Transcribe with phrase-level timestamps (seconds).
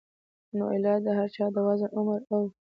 [0.57, 2.41] نو علاج د هر چا د وزن، عمر او